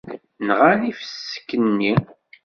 Nɣan 0.47 0.81
ifisek-nni. 0.91 1.93